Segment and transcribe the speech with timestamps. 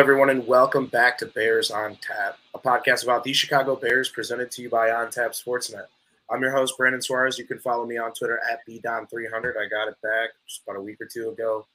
[0.00, 4.50] Everyone, and welcome back to Bears on Tap, a podcast about the Chicago Bears presented
[4.52, 5.84] to you by On Tap Sportsnet.
[6.30, 7.38] I'm your host, Brandon Suarez.
[7.38, 9.58] You can follow me on Twitter at bdon300.
[9.58, 11.66] I got it back just about a week or two ago.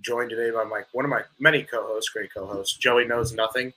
[0.00, 3.72] Joined today by my one of my many co-hosts, great co-hosts, Joey knows nothing.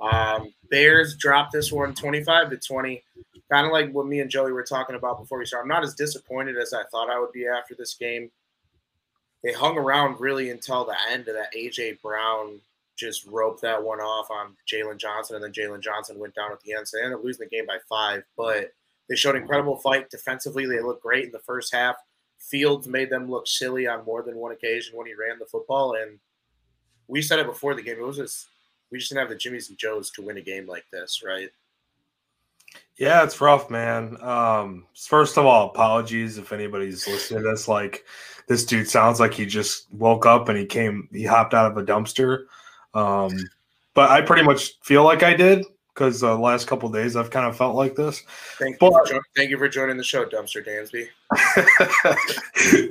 [0.00, 3.02] Um, Bears dropped this one 25 to 20.
[3.50, 5.64] Kind of like what me and Joey were talking about before we started.
[5.64, 8.30] I'm not as disappointed as I thought I would be after this game.
[9.42, 12.60] They hung around really until the end of that AJ Brown
[13.00, 16.60] just roped that one off on Jaylon Johnson, and then Jaylon Johnson went down at
[16.60, 16.86] the end.
[16.86, 18.22] So they ended up losing the game by five.
[18.36, 18.72] But
[19.08, 20.66] they showed incredible fight defensively.
[20.66, 21.96] They looked great in the first half.
[22.38, 25.94] Fields made them look silly on more than one occasion when he ran the football.
[25.94, 26.18] And
[27.08, 27.98] we said it before the game.
[27.98, 28.46] It was just
[28.90, 31.50] we just didn't have the Jimmys and Joes to win a game like this, right?
[32.96, 34.16] Yeah, it's rough, man.
[34.22, 37.66] Um, first of all, apologies if anybody's listening to this.
[37.66, 38.04] Like,
[38.46, 41.78] this dude sounds like he just woke up and he came, he hopped out of
[41.78, 42.44] a dumpster.
[42.94, 43.32] Um,
[43.94, 47.46] but I pretty much feel like I did because the last couple days I've kind
[47.46, 48.22] of felt like this.
[48.58, 51.08] Thank you, but, for, thank you for joining the show, Dumpster Dansby.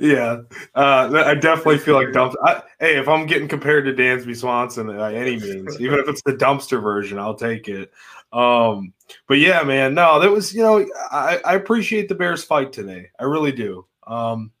[0.00, 0.42] yeah,
[0.74, 2.34] uh, I definitely feel like dumpster.
[2.44, 6.22] I, hey, if I'm getting compared to Dansby Swanson by any means, even if it's
[6.22, 7.90] the dumpster version, I'll take it.
[8.32, 8.92] Um,
[9.26, 13.10] but yeah, man, no, that was you know I, I appreciate the Bears fight today.
[13.18, 13.86] I really do.
[14.06, 14.52] Um,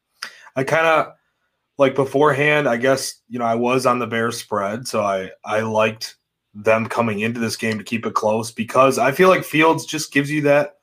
[0.56, 1.14] I kind of
[1.80, 2.68] like beforehand.
[2.68, 6.16] I guess you know I was on the Bears spread, so I I liked
[6.54, 10.12] them coming into this game to keep it close because I feel like Fields just
[10.12, 10.76] gives you that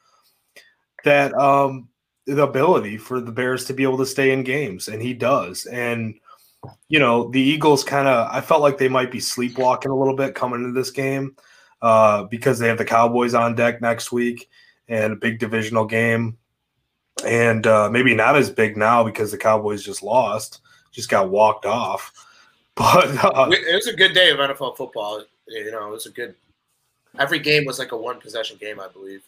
[1.03, 1.87] that um
[2.25, 5.67] the ability for the Bears to be able to stay in games, and he does.
[5.67, 6.15] And
[6.89, 10.15] you know the Eagles kind of I felt like they might be sleepwalking a little
[10.15, 11.35] bit coming into this game
[11.83, 14.49] uh, because they have the Cowboys on deck next week
[14.87, 16.39] and a big divisional game,
[17.23, 20.61] and uh, maybe not as big now because the Cowboys just lost,
[20.97, 22.11] just got walked off.
[22.77, 25.23] But uh, it was a good day of NFL football.
[25.47, 26.35] You know, it was a good.
[27.17, 29.23] Every game was like a one possession game, I believe.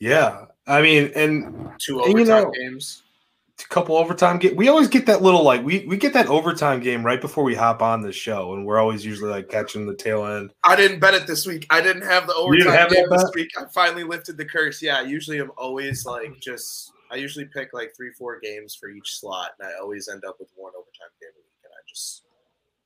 [0.00, 3.02] Yeah, I mean, and two overtime and, you know, games
[3.60, 4.56] a couple overtime game.
[4.56, 7.54] We always get that little like we we get that overtime game right before we
[7.54, 10.50] hop on the show, and we're always usually like catching the tail end.
[10.64, 11.66] I didn't bet it this week.
[11.70, 13.50] I didn't have the overtime have game this week.
[13.56, 14.82] I finally lifted the curse.
[14.82, 19.16] Yeah, usually I'm always like just I usually pick like three four games for each
[19.18, 22.22] slot, and I always end up with one overtime game a week, and I just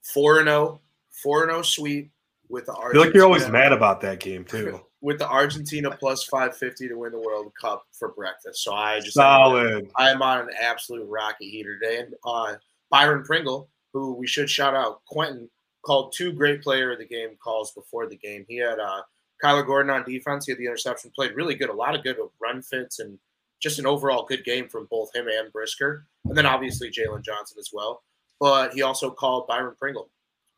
[0.03, 0.81] four and zero,
[1.11, 2.11] four and zero sweep
[2.49, 2.73] with the.
[2.73, 4.81] I feel like you're always mad about that game too.
[5.01, 8.62] with the Argentina plus 550 to win the World Cup for breakfast.
[8.65, 9.91] So I just solid.
[9.97, 12.00] I am on an absolute rocket heater today.
[12.00, 12.55] And uh,
[12.91, 15.49] Byron Pringle, who we should shout out, Quentin
[15.83, 18.45] called two great player of the game calls before the game.
[18.49, 19.03] He had uh,
[19.43, 20.47] Kyler Gordon on defense.
[20.47, 23.19] He had the interception, played really good, a lot of good run fits, and
[23.60, 26.06] just an overall good game from both him and Brisker.
[26.24, 28.02] And then obviously Jaylon Johnson as well.
[28.41, 30.10] But he also called Byron Pringle.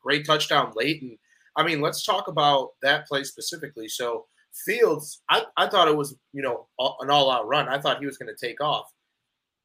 [0.03, 1.03] Great touchdown late.
[1.03, 1.19] And
[1.57, 3.89] I mean, let's talk about that play specifically.
[3.89, 4.27] So
[4.65, 6.67] Fields, I, I thought it was, you know,
[7.01, 7.69] an all out run.
[7.69, 8.93] I thought he was going to take off.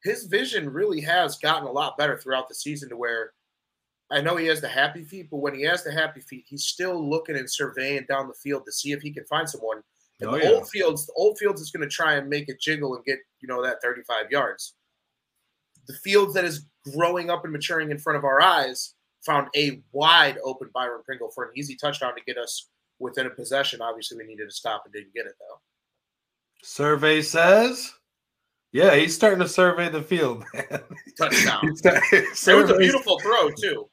[0.04, 3.32] His vision really has gotten a lot better throughout the season to where
[4.12, 6.66] I know he has the happy feet, but when he has the happy feet, he's
[6.66, 9.82] still looking and surveying down the field to see if he can find someone.
[10.22, 10.50] And oh, the yeah.
[10.50, 13.20] old fields, the old fields is going to try and make it jiggle and get,
[13.42, 14.76] you know, that 35 yards.
[15.88, 18.96] The fields that is growing up and maturing in front of our eyes
[19.26, 23.30] found a wide open Byron Pringle for an easy touchdown to get us within a
[23.30, 23.82] possession.
[23.82, 25.60] Obviously, we needed to stop and didn't get it though.
[26.64, 27.94] Survey says,
[28.72, 30.82] yeah, he's starting to survey the field, man.
[31.18, 31.60] Touchdown.
[31.84, 33.88] it was a beautiful throw too.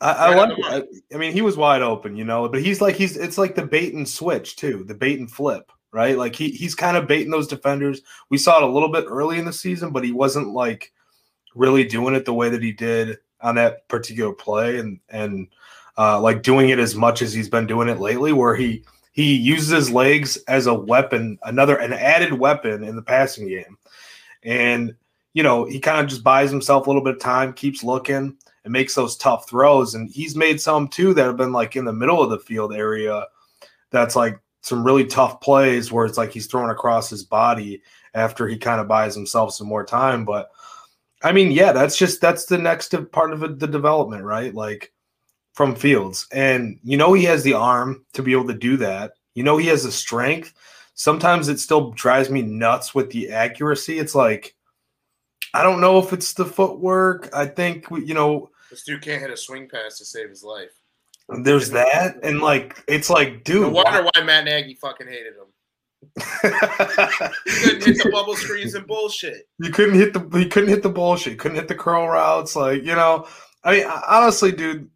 [0.00, 0.58] I, I like.
[0.64, 0.82] I,
[1.14, 3.66] I mean, he was wide open, you know, but he's like he's it's like the
[3.66, 6.16] bait and switch too, the bait and flip, right?
[6.16, 8.00] Like he he's kind of baiting those defenders.
[8.30, 10.92] We saw it a little bit early in the season, but he wasn't like
[11.54, 15.48] really doing it the way that he did on that particular play, and and
[15.98, 19.34] uh, like doing it as much as he's been doing it lately, where he he
[19.34, 23.76] uses his legs as a weapon, another an added weapon in the passing game,
[24.42, 24.94] and
[25.34, 28.36] you know he kind of just buys himself a little bit of time, keeps looking,
[28.64, 29.94] and makes those tough throws.
[29.94, 32.74] And he's made some too that have been like in the middle of the field
[32.74, 33.26] area.
[33.90, 37.82] That's like some really tough plays where it's like he's throwing across his body
[38.14, 40.24] after he kind of buys himself some more time.
[40.24, 40.50] But
[41.22, 44.54] I mean, yeah, that's just that's the next part of the development, right?
[44.54, 44.92] Like
[45.54, 46.26] from Fields.
[46.32, 49.12] And you know he has the arm to be able to do that.
[49.34, 50.54] You know he has the strength.
[50.94, 53.98] Sometimes it still drives me nuts with the accuracy.
[53.98, 54.54] It's like
[55.54, 57.28] I don't know if it's the footwork.
[57.34, 60.70] I think you know this dude can't hit a swing pass to save his life.
[61.28, 63.62] There's that, and like it's like, dude.
[63.62, 65.46] No wonder why Matt Nagy fucking hated him.
[66.14, 66.50] you
[67.62, 69.46] couldn't hit the bubble screens and bullshit.
[69.58, 71.38] You couldn't hit the he couldn't hit the bullshit.
[71.38, 72.56] Couldn't hit the curl routes.
[72.56, 73.28] Like you know,
[73.62, 74.90] I mean, honestly, dude,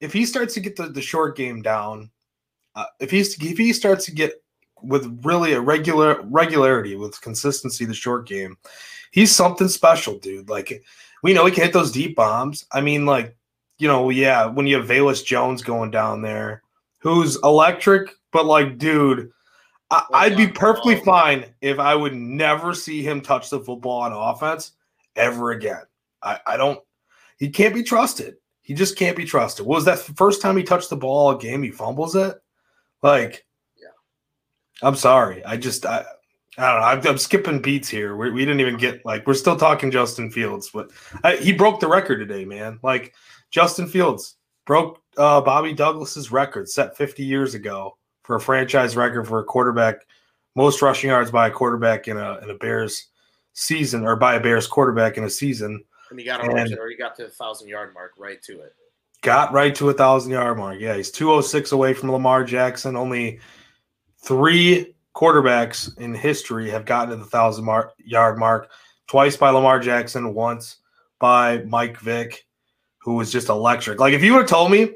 [0.00, 2.10] if he starts to get the, the short game down,
[2.74, 4.42] uh, if he's if he starts to get
[4.82, 8.56] with really a regular regularity with consistency the short game,
[9.12, 10.48] he's something special, dude.
[10.48, 10.82] Like
[11.22, 12.66] we know he can hit those deep bombs.
[12.72, 13.36] I mean, like
[13.78, 16.62] you know, yeah, when you have Velus Jones going down there,
[16.98, 19.30] who's electric, but like, dude.
[19.92, 24.12] I, would be perfectly fine if I would never see him touch the football on
[24.12, 24.70] offense
[25.16, 25.82] ever again.
[26.22, 26.80] I, I don't.
[27.38, 28.36] He can't be trusted.
[28.62, 29.66] He just can't be trusted.
[29.66, 31.62] What was that first time he touched the ball a game?
[31.62, 32.40] He fumbles it.
[33.02, 33.44] Like,
[33.76, 33.88] yeah.
[34.80, 35.44] I'm sorry.
[35.44, 36.04] I just I,
[36.60, 36.86] I don't know.
[36.86, 38.16] I'm, I'm skipping beats here.
[38.16, 40.90] We, we didn't even get like we're still talking Justin Fields, but
[41.24, 42.78] I, he broke the record today, man.
[42.82, 43.14] Like
[43.50, 44.36] Justin Fields
[44.66, 49.44] broke uh, Bobby Douglas's record set 50 years ago for a franchise record for a
[49.44, 50.06] quarterback,
[50.54, 53.08] most rushing yards by a quarterback in a in a Bears
[53.54, 55.82] season or by a Bears quarterback in a season.
[56.10, 58.74] And he got and, or he got to the thousand yard mark right to it.
[59.22, 60.78] Got right to a thousand yard mark.
[60.78, 62.96] Yeah, he's 206 away from Lamar Jackson.
[62.96, 63.40] Only
[64.22, 67.68] three quarterbacks in history have gotten to the thousand
[67.98, 68.70] yard mark.
[69.06, 70.76] Twice by Lamar Jackson, once
[71.18, 72.46] by Mike Vick,
[72.98, 73.98] who was just electric.
[73.98, 74.90] Like if you would have told me,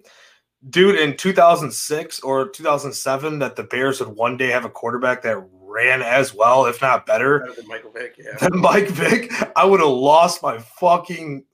[0.71, 5.45] dude, in 2006 or 2007 that the Bears would one day have a quarterback that
[5.53, 8.37] ran as well, if not better, better than Michael Vick, yeah.
[8.41, 11.45] than Mike Vick, I would have lost my fucking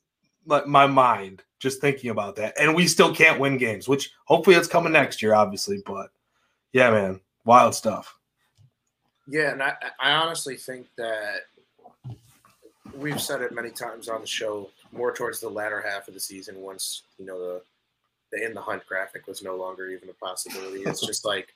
[0.67, 2.55] my mind just thinking about that.
[2.59, 5.81] And we still can't win games, which hopefully it's coming next year, obviously.
[5.85, 6.11] But
[6.73, 8.17] yeah, man, wild stuff.
[9.31, 11.43] Yeah, and I, I honestly think that
[12.97, 16.21] we've said it many times on the show, more towards the latter half of the
[16.21, 17.63] season, once you know the
[18.33, 20.83] the in the hunt graphic was no longer even a possibility.
[20.83, 21.55] It's just like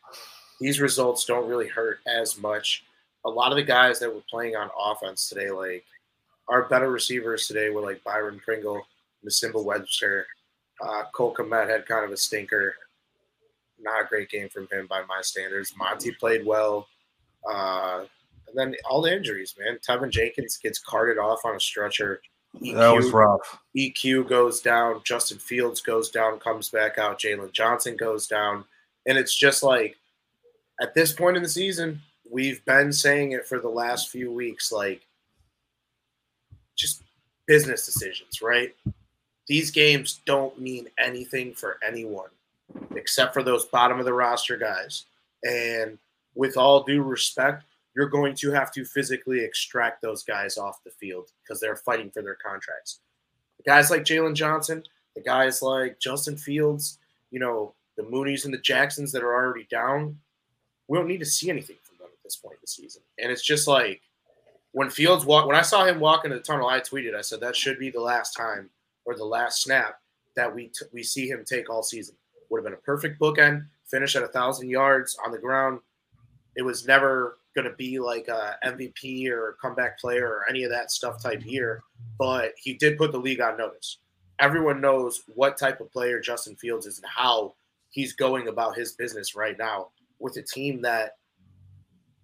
[0.61, 2.85] these results don't really hurt as much.
[3.25, 5.85] A lot of the guys that were playing on offense today, like
[6.49, 8.87] our better receivers today, were like Byron Pringle,
[9.27, 10.27] Nsimba Webster,
[10.81, 12.77] uh, Cole Kmet had kind of a stinker.
[13.81, 15.75] Not a great game from him by my standards.
[15.77, 16.87] Monty played well.
[17.51, 18.05] Uh,
[18.49, 19.79] and then all the injuries, man.
[19.87, 22.21] Teven Jenkins gets carted off on a stretcher.
[22.63, 23.59] EQ, that was rough.
[23.77, 25.01] EQ goes down.
[25.05, 27.19] Justin Fields goes down, comes back out.
[27.19, 28.65] Jaylon Johnson goes down.
[29.07, 29.97] And it's just like
[30.81, 32.01] at this point in the season,
[32.31, 35.03] we've been saying it for the last few weeks, like
[36.77, 37.03] just
[37.47, 38.75] business decisions, right?
[39.47, 42.31] These games don't mean anything for anyone
[42.97, 45.05] except for those bottom of the roster guys.
[45.43, 45.99] And
[46.35, 47.65] with all due respect,
[47.95, 52.11] you're going to have to physically extract those guys off the field because they're fighting
[52.11, 53.01] for their contracts.
[53.59, 54.83] The guys like Jaylon Johnson,
[55.15, 56.99] the guys like Justin Fields,
[57.31, 60.19] you know, the Mooneys and the Jacksons that are already down,
[60.89, 63.03] we don't need to see anything from them at this point in the season.
[63.19, 64.03] And it's just like
[64.73, 67.41] when Fields walk, when I saw him walk into the tunnel, I tweeted, I said
[67.41, 68.71] that should be the last time
[69.05, 70.01] or the last snap
[70.35, 72.17] that we t- we see him take all season.
[72.51, 75.79] Would have been a perfect bookend, finish at a thousand yards on the ground.
[76.57, 80.71] It was never going to be like a MVP or comeback player or any of
[80.71, 81.83] that stuff type year,
[82.19, 83.99] but he did put the league on notice.
[84.41, 87.55] Everyone knows what type of player Justin Fields is and how
[87.91, 91.17] he's going about his business right now with a team that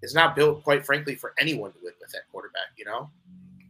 [0.02, 2.72] is not built, quite frankly, for anyone to win with that quarterback.
[2.76, 3.10] You know?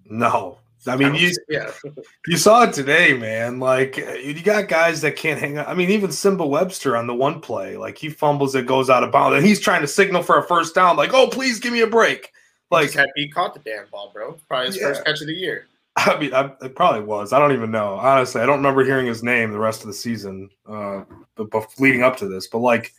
[0.06, 1.70] No, I mean, you yeah.
[2.26, 3.58] you saw it today, man.
[3.58, 5.58] Like you got guys that can't hang.
[5.58, 5.68] Out.
[5.68, 9.04] I mean, even Nsimba Webster on the one play, like he fumbles, it goes out
[9.04, 10.96] of bounds, and he's trying to signal for a first down.
[10.96, 12.32] Like, oh, please give me a break.
[12.70, 14.38] Like he, he caught the damn ball, bro.
[14.48, 14.82] Probably his yeah.
[14.88, 15.66] first catch of the year.
[15.96, 17.32] I mean, I, it probably was.
[17.32, 17.94] I don't even know.
[17.96, 21.02] Honestly, I don't remember hearing his name the rest of the season, uh,
[21.34, 22.46] but, but leading up to this.
[22.46, 22.94] But like,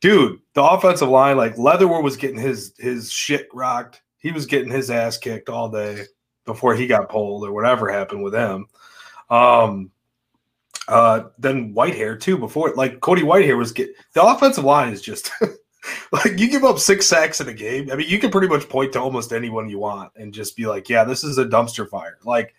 [0.00, 4.02] dude, the offensive line, like Leatherwood was getting his his shit rocked.
[4.18, 6.04] He was getting his ass kicked all day
[6.44, 8.66] before he got pulled or whatever happened with him.
[9.30, 9.90] Um,
[10.88, 12.36] uh, then Whitehair too.
[12.36, 15.30] Before like Cody Whitehair was get the offensive line is just
[16.12, 17.90] like you give up six sacks in a game.
[17.90, 20.66] I mean, you can pretty much point to almost anyone you want and just be
[20.66, 22.18] like, yeah, this is a dumpster fire.
[22.24, 22.54] Like,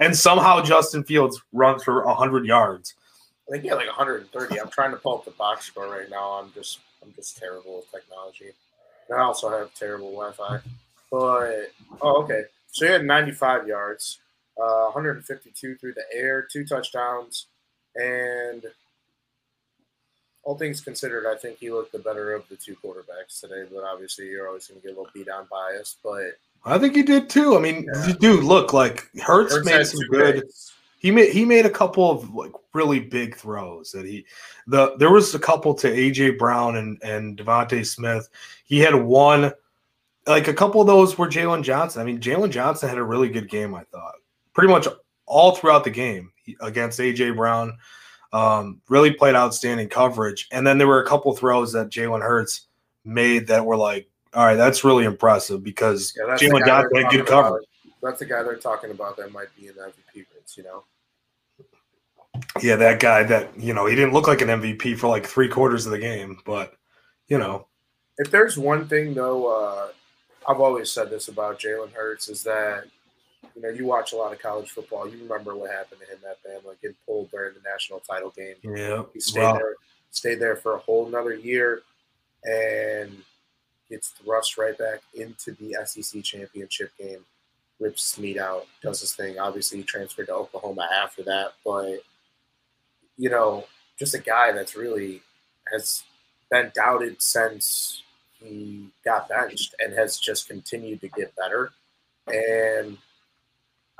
[0.00, 2.94] and somehow Justin Fields runs for hundred yards.
[3.48, 4.60] I think he had like 130.
[4.60, 6.32] I'm trying to pull up the box score right now.
[6.32, 8.50] I'm just I'm just terrible with technology.
[9.08, 10.58] And I also have terrible Wi-Fi.
[11.10, 12.42] But oh, okay.
[12.78, 14.20] So he had 95 yards,
[14.56, 17.46] uh, 152 through the air, two touchdowns,
[17.96, 18.64] and
[20.44, 23.64] all things considered, I think he looked the better of the two quarterbacks today.
[23.70, 25.96] But obviously, you're always going to get a little beat down bias.
[26.02, 27.56] But I think he did too.
[27.56, 28.14] I mean, yeah.
[28.18, 30.44] dude, look like Hurts, made some good.
[31.00, 34.24] He made he made a couple of like really big throws that he
[34.66, 38.28] the there was a couple to AJ Brown and and DeVonta Smith.
[38.64, 39.52] He had one
[40.28, 42.02] like a couple of those were Jaylon Johnson.
[42.02, 44.14] I mean, Jaylon Johnson had a really good game, I thought,
[44.54, 44.86] pretty much
[45.26, 46.30] all throughout the game
[46.60, 47.76] against AJ Brown.
[48.32, 50.48] Um, really played outstanding coverage.
[50.52, 52.66] And then there were a couple throws that Jalen Hurts
[53.04, 57.20] made that were like, all right, that's really impressive because Yeah, Jaylon Johnson had good
[57.20, 57.44] about.
[57.44, 57.64] coverage.
[58.02, 60.84] That's the guy they're talking about that might be an MVP race, you know?
[62.60, 65.48] Yeah, that guy that, you know, he didn't look like an MVP for like three
[65.48, 66.74] quarters of the game, but,
[67.28, 67.66] you know,
[68.18, 69.88] If there's one thing, though, uh,
[70.48, 72.84] I've always said this about Jalen Hurts is that,
[73.54, 75.06] you know, you watch a lot of college football.
[75.06, 78.54] You remember what happened to him at Bama, getting pulled during the national title game.
[78.62, 79.02] yeah.
[79.12, 79.74] He stayed there,
[80.10, 81.82] stayed there for a whole another year,
[82.44, 83.18] and
[83.90, 87.24] gets thrust right back into the SEC championship game.
[87.78, 89.38] Rips meat out, does his thing.
[89.38, 92.00] Obviously, he transferred to Oklahoma after that, but
[93.16, 93.64] you know,
[93.98, 95.20] just a guy that's really
[95.70, 96.04] has
[96.50, 98.02] been doubted since
[98.42, 101.72] he got benched and has just continued to get better.
[102.26, 102.98] And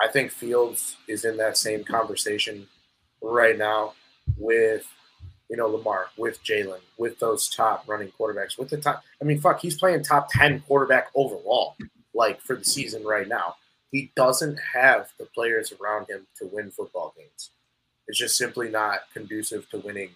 [0.00, 2.68] I think Fields is in that same conversation
[3.20, 3.94] right now
[4.36, 4.86] with
[5.48, 9.02] you know, Lamar, with Jalen, with those top running quarterbacks, with the top.
[9.20, 11.76] I mean, fuck, he's playing top 10 quarterback overall,
[12.14, 13.56] like for the season right now.
[13.90, 17.50] He doesn't have the players around him to win football games.
[18.06, 20.10] It's just simply not conducive to winning,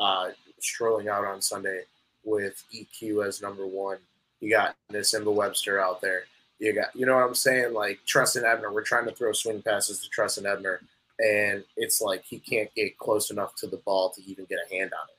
[0.00, 0.30] uh,
[0.60, 1.82] strolling out on Sunday
[2.28, 3.98] with EQ as number one.
[4.40, 6.24] You got Nsimba Webster out there.
[6.58, 7.72] You got, you know what I'm saying?
[7.72, 8.72] Like Trestan Ebner.
[8.72, 10.80] We're trying to throw swing passes to Trestan Ebner
[11.18, 14.74] and it's like he can't get close enough to the ball to even get a
[14.74, 15.18] hand on it.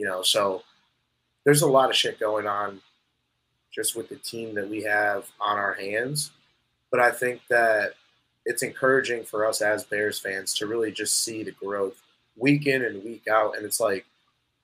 [0.00, 0.62] You know, so
[1.44, 2.80] there's a lot of shit going on
[3.72, 6.30] just with the team that we have on our hands.
[6.90, 7.94] But I think that
[8.46, 12.00] it's encouraging for us as Bears fans to really just see the growth
[12.36, 13.56] week in and week out.
[13.56, 14.06] And it's like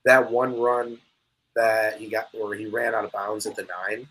[0.05, 0.97] that one run
[1.55, 4.07] that he got or he ran out of bounds at the nine.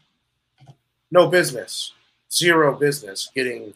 [1.10, 1.92] No business.
[2.30, 3.74] Zero business getting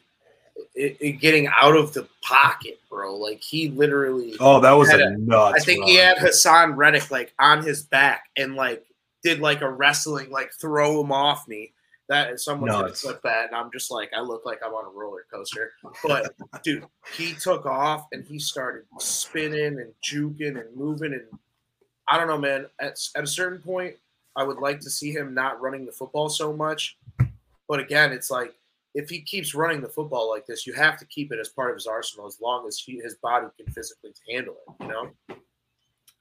[0.74, 3.16] it, it getting out of the pocket, bro.
[3.16, 4.36] Like he literally.
[4.40, 5.62] oh, that was a a- nuts.
[5.62, 5.88] I think run.
[5.88, 8.84] he had Haason Reddick like on his back and like
[9.22, 11.72] did like a wrestling like throw him off me.
[12.08, 14.96] That someone's gonna clip that, and I'm just like I look like I'm on a
[14.96, 15.72] roller coaster.
[16.04, 21.24] But dude, he took off and he started spinning and juking and moving and
[22.08, 22.66] I don't know, man.
[22.80, 23.96] At at a certain point,
[24.36, 26.96] I would like to see him not running the football so much.
[27.68, 28.54] But again, it's like
[28.94, 31.70] if he keeps running the football like this, you have to keep it as part
[31.70, 34.84] of his arsenal as long as he, his body can physically handle it.
[34.84, 35.10] You know.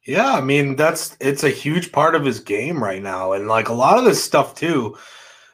[0.05, 3.69] Yeah, I mean that's it's a huge part of his game right now, and like
[3.69, 4.97] a lot of this stuff too,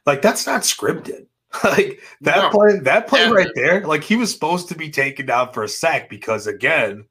[0.06, 1.28] like that's not scripted.
[1.66, 2.50] like that No.
[2.50, 3.32] play, that play Yeah.
[3.32, 7.06] right there, like he was supposed to be taken down for a sack because again,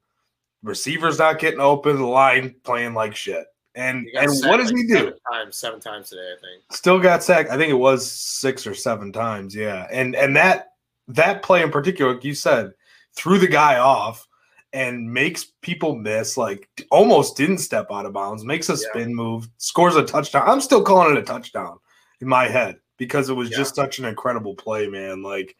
[0.63, 4.87] receivers not getting open, the line playing like shit, and and what does like he
[4.87, 4.93] do?
[4.93, 6.63] Seven times, seven times today, I think.
[6.71, 7.49] Still got sacked.
[7.49, 9.55] I think it was six or seven times.
[9.55, 10.73] Yeah, and and that
[11.07, 12.73] that play in particular, like you said,
[13.15, 14.27] threw the guy off
[14.73, 16.37] and makes people miss.
[16.37, 18.77] Like almost didn't step out of bounds, makes a Yeah.
[18.89, 20.47] spin move, scores a touchdown.
[20.47, 21.77] I'm still calling it a touchdown
[22.21, 23.57] in my head because it was Yeah.
[23.57, 25.23] just such an incredible play, man.
[25.23, 25.55] Like,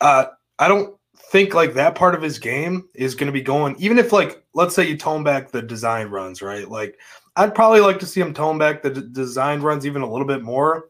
[0.00, 0.26] uh,
[0.58, 3.76] I don't think like that part of his game is going to be going.
[3.78, 6.68] Even if like, let's say you tone back the design runs, right?
[6.68, 6.98] Like,
[7.36, 10.26] I'd probably like to see him tone back the d- design runs even a little
[10.26, 10.88] bit more.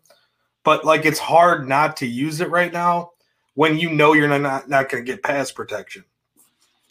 [0.63, 3.13] But like, it's hard not to use it right now
[3.55, 6.05] when you know you're not not going to get pass protection.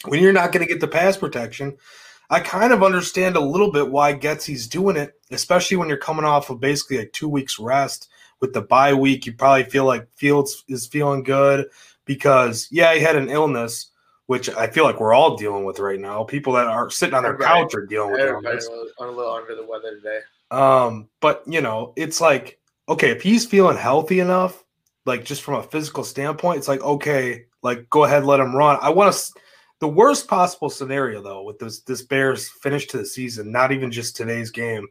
[0.06, 1.76] When you're not going to get the pass protection,
[2.30, 6.24] I kind of understand a little bit why Getsy's doing it, especially when you're coming
[6.24, 8.08] off of basically like two weeks rest
[8.40, 9.26] with the bye week.
[9.26, 11.66] You probably feel like Fields is feeling good
[12.04, 13.90] because yeah, he had an illness,
[14.26, 16.24] which I feel like we're all dealing with right now.
[16.24, 18.66] People that are sitting on their Everybody- couch are dealing with illness.
[18.98, 20.20] a little under the weather today.
[20.50, 22.58] Um, but you know, it's like
[22.88, 24.62] okay, if he's feeling healthy enough,
[25.06, 28.78] like just from a physical standpoint, it's like okay, like go ahead, let him run.
[28.82, 29.32] I want to.
[29.80, 33.90] The worst possible scenario, though, with this this Bears finish to the season, not even
[33.90, 34.86] just today's game,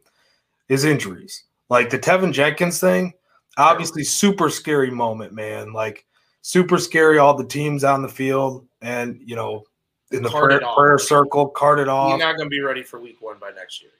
[0.68, 1.44] is injuries.
[1.70, 3.14] Like the Teven Jenkins thing,
[3.56, 5.72] obviously super scary moment, man.
[5.72, 6.04] Like
[6.44, 7.18] super scary.
[7.18, 9.64] All the teams on the field, and you know,
[10.12, 12.12] in the prayer, prayer circle, carted off.
[12.12, 13.90] He's not going to be ready for week one by next year.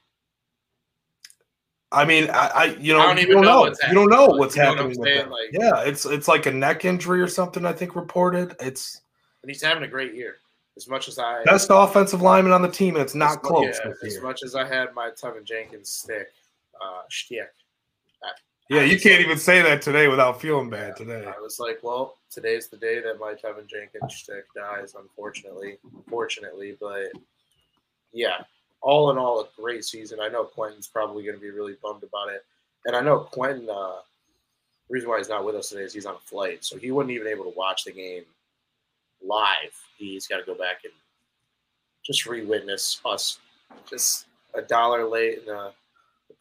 [1.91, 3.75] I mean, I, I you know, I don't you even don't know know.
[3.89, 4.39] You don't know happening.
[4.39, 4.99] what's know happening.
[4.99, 5.31] With him.
[5.31, 7.65] Like- yeah, it's it's like a neck injury or something.
[7.65, 8.55] I think reported.
[8.61, 9.01] It's
[9.43, 10.37] And he's having a great year.
[10.77, 13.79] As much as I best offensive lineman on the team, and it's not as- close.
[13.85, 14.23] yeah, as year.
[14.23, 16.27] much as I had my Teven Jenkins stick,
[16.83, 17.49] uh, shtick,
[18.71, 21.25] yeah, you can't even say that today without feeling bad today.
[21.27, 25.79] I was like, well, today's the day that my Teven Jenkins stick dies, unfortunately.
[25.95, 27.09] Unfortunately, but
[28.13, 28.43] yeah,
[28.81, 30.19] all in all, a great season.
[30.21, 32.45] I know Quentin's probably going to be really bummed about it,
[32.87, 33.69] and I know Quentin.
[33.69, 33.97] Uh,
[34.89, 36.91] the reason why he's not with us today is he's on a flight, so he
[36.91, 38.25] wasn't even able to watch the game
[39.23, 39.75] live.
[39.97, 40.93] He's got to go back and
[42.05, 43.39] just re-witness us
[43.89, 45.73] just a dollar late and a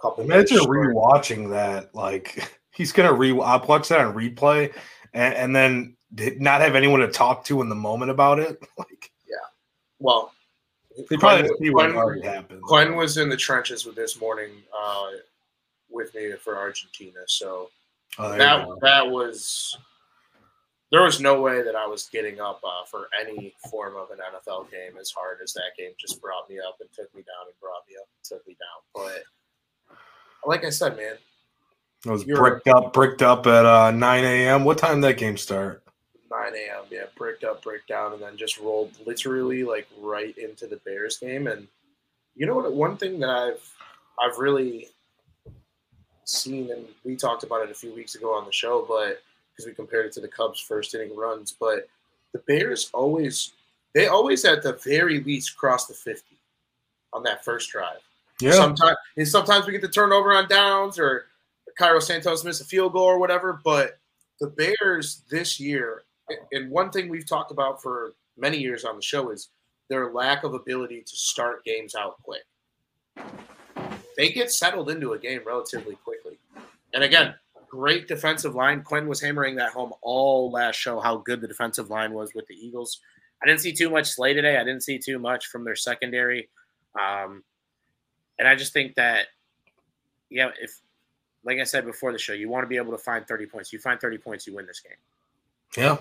[0.04, 0.24] couple.
[0.24, 1.96] Imagine rewatching that.
[1.96, 3.32] Like he's gonna re.
[3.32, 4.74] I'll watch that on replay,
[5.14, 5.96] and, and then
[6.40, 8.62] not have anyone to talk to in the moment about it.
[8.78, 9.36] like, yeah.
[10.00, 10.32] Well,
[11.10, 12.62] they probably see what already happened.
[12.62, 15.08] Glenn was in the trenches with this morning uh,
[15.90, 17.70] with me for Argentina, so
[18.20, 19.78] oh, that that was
[20.92, 24.20] there was no way that I was getting up uh, for any form of an
[24.20, 27.48] NFL game as hard as that game just brought me up and took me down
[27.48, 28.84] and brought me up and took me down.
[28.94, 29.24] But
[30.46, 31.16] like I said, man,
[32.06, 34.66] it was bricked up, bricked up at uh, 9 a.m.
[34.66, 35.84] What time did that game start?
[36.30, 36.84] 9 a.m.
[36.90, 41.18] Yeah, bricked up, bricked down, and then just rolled literally like right into the Bears
[41.18, 41.48] game.
[41.48, 41.68] And
[42.36, 42.74] you know what?
[42.74, 43.76] One thing that I've
[44.22, 44.90] I've really
[46.26, 49.22] seen, and we talked about it a few weeks ago on the show, but
[49.54, 51.56] because we compared it to the Cubs' first inning runs.
[51.58, 51.88] But
[52.34, 53.54] the Bears always,
[53.94, 56.36] they always at the very least cross the 50
[57.14, 58.00] on that first drive.
[58.44, 58.54] Yeah.
[58.54, 61.26] Sometimes, and sometimes we get the turnover on downs or
[61.78, 63.60] Cairo Santos miss a field goal or whatever.
[63.64, 64.00] But
[64.40, 66.04] the Bears this year,
[66.52, 69.50] and one thing we've talked about for many years on the show is
[69.90, 72.44] their lack of ability to start games out quick.
[74.18, 76.38] They get settled into a game relatively quickly.
[76.94, 77.36] And again,
[77.70, 78.84] great defensive line.
[78.84, 82.46] Quinn was hammering that home all last show how good the defensive line was with
[82.48, 83.00] the Eagles.
[83.42, 84.58] I didn't see too much Slay today.
[84.58, 86.50] I didn't see too much from their secondary.
[87.00, 87.44] Um,
[88.40, 89.28] and I just think that,
[90.30, 90.80] yeah, if,
[91.44, 93.74] like I said before the show, you want to be able to find 30 points.
[93.74, 94.98] You find 30 points, you win this game.
[95.78, 95.98] Yeah.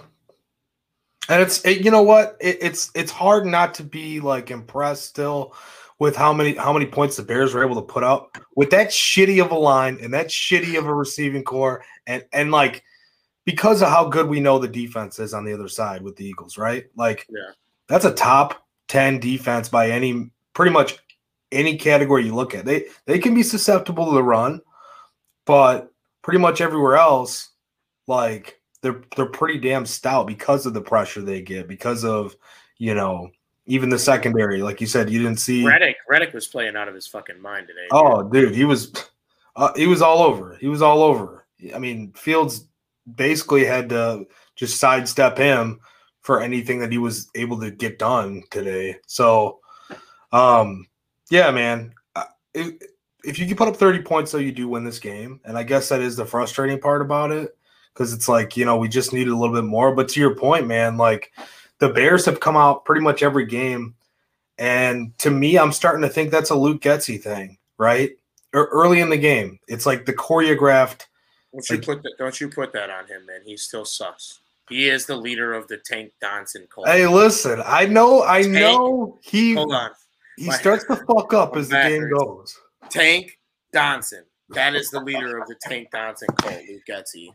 [1.29, 2.37] And it's, it, you know what?
[2.41, 5.55] It, it's, it's hard not to be like impressed still
[6.03, 8.89] with how many how many points the Bears were able to put up with that
[8.89, 12.83] shitty of a line and that shitty of a receiving core and and like
[13.45, 16.27] because of how good we know the defense is on the other side with the
[16.27, 16.87] Eagles, right?
[16.97, 17.53] Like yeah.
[17.87, 20.99] that's a top 10 defense by any pretty much
[21.53, 22.65] any category you look at.
[22.65, 24.61] They they can be susceptible to the run,
[25.45, 27.51] but pretty much everywhere else
[28.07, 32.35] like they're they're pretty damn stout because of the pressure they get, because of,
[32.79, 33.31] you know,
[33.67, 35.97] even the secondary, like you said, you didn't see Reddick.
[36.09, 37.87] Reddick was playing out of his fucking mind today.
[37.93, 38.93] Oh, dude, he was,
[39.55, 40.57] uh, he was all over.
[40.61, 41.47] He was all over.
[41.75, 42.67] I mean, Fields
[43.15, 45.79] basically had to just sidestep him
[46.23, 48.97] for anything that he was able to get done today.
[49.07, 49.61] So,
[50.33, 50.87] um,
[51.31, 52.75] yeah, man, uh, if,
[53.25, 55.41] if you can put up 30 points, though, you do win this game.
[55.45, 57.57] And I guess that is the frustrating part about it
[57.93, 59.95] because it's like, you know, we just needed a little bit more.
[59.95, 61.33] But to your point, man, like,
[61.79, 63.95] the Bears have come out pretty much every game.
[64.59, 68.11] And to me, I'm starting to think that's a Luke Getsy thing, right?
[68.55, 69.59] Or early in the game.
[69.67, 71.07] It's like the choreographed.
[71.53, 73.41] Don't you, like, put that, don't you put that on him, man.
[73.45, 74.41] He still sucks.
[74.69, 76.89] He is the leader of the Tank Dodson cult.
[76.89, 79.91] Hey, listen, I know, I Tank, know he hold on.
[80.37, 82.59] He My starts to fuck up as the game goes.
[82.89, 83.39] Tank
[83.73, 84.25] Dodson.
[84.51, 87.35] That is the leader of the Tank Dodson cult, Luke Getsy.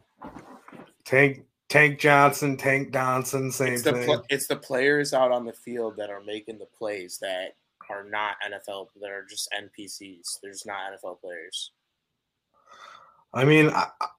[1.04, 4.06] Tank Tank Johnson, Tank Johnson, same it's the thing.
[4.06, 7.56] Pl- it's the players out on the field that are making the plays that
[7.90, 10.40] are not NFL, that are just NPCs.
[10.42, 11.72] There's not NFL players.
[13.34, 13.72] I mean,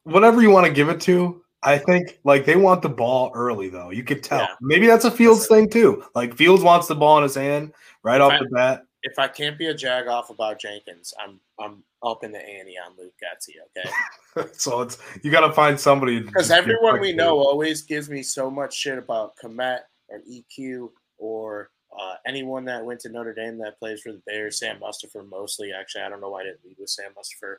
[0.05, 3.69] whatever you want to give it to, I think like they want the ball early
[3.69, 3.91] though.
[3.91, 4.39] You could tell.
[4.39, 4.55] Yeah.
[4.63, 6.03] Maybe that's a Fields that's thing too.
[6.15, 8.83] Like Fields wants the ball in his hand right if off I, the bat.
[9.03, 12.77] If I can't be a jag off about Jenkins, I'm I'm up in the ante
[12.79, 13.57] on Luke Getsy.
[13.77, 14.49] Okay.
[14.55, 18.51] so it's you got to find somebody because everyone we know always gives me so
[18.51, 23.79] much shit about Kmet and EQ or uh, anyone that went to Notre Dame that
[23.79, 24.59] plays for the Bears.
[24.59, 25.73] Sam Mustipher mostly.
[25.79, 27.57] Actually, I don't know why I didn't lead with Sam Mustipher,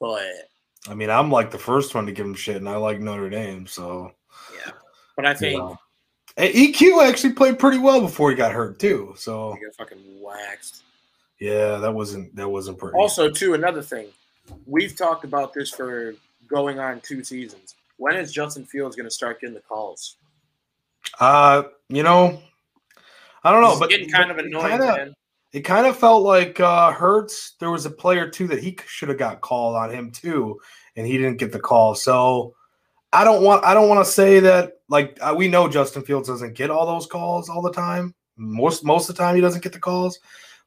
[0.00, 0.48] but
[0.88, 3.30] I mean, I'm like the first one to give him shit, and I like Notre
[3.30, 4.12] Dame, so
[4.54, 4.72] yeah.
[5.16, 5.60] But I think.
[6.38, 9.12] EQ actually played pretty well before he got hurt too.
[9.16, 10.82] So he got fucking waxed.
[11.38, 12.96] Yeah, that wasn't that wasn't pretty.
[12.96, 14.06] Also, too, another thing,
[14.66, 16.14] we've talked about this for
[16.48, 17.74] going on two seasons.
[17.96, 20.16] When is Justin Fields going to start getting the calls?
[21.20, 22.40] Uh, you know,
[23.44, 25.14] I don't know, He's but getting kind of annoying, kinda, man.
[25.52, 27.54] It kind of felt like uh Hurts.
[27.60, 30.60] There was a player too that he should have got called on him too,
[30.96, 31.94] and he didn't get the call.
[31.94, 32.54] So
[33.12, 36.28] I don't want I don't want to say that like uh, we know Justin Fields
[36.28, 38.14] doesn't get all those calls all the time.
[38.36, 40.18] Most most of the time he doesn't get the calls.